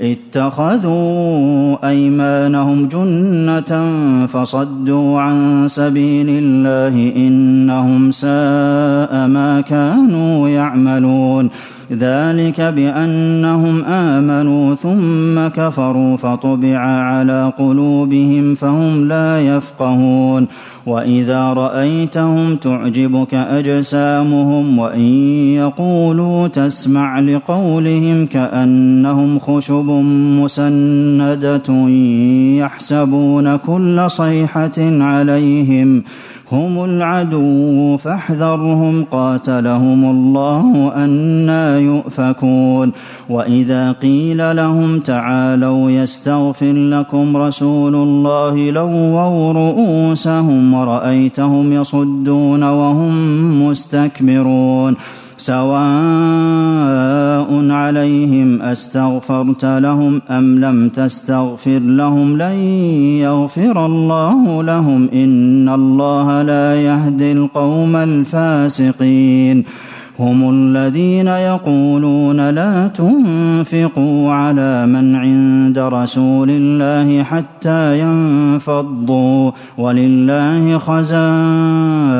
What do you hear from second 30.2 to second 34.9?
مسندة يحسبون كل صيحة